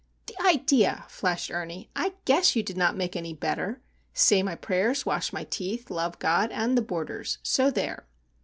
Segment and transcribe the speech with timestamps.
[0.25, 1.91] "The idea!" flashed Ernie.
[1.95, 6.51] "I guess you did not make any better;—say my prayers, wash my teeth, love God,
[6.51, 8.07] and the Boarders, so there!"